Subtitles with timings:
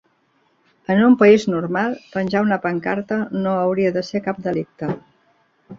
[0.93, 4.93] En un país normal penjar una pancarta no hauria de ser cap delicte.